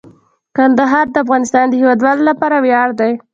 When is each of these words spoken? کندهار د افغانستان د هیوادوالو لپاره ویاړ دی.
کندهار 0.57 1.05
د 1.11 1.15
افغانستان 1.23 1.65
د 1.69 1.73
هیوادوالو 1.81 2.21
لپاره 2.29 2.55
ویاړ 2.65 2.89
دی. 2.99 3.11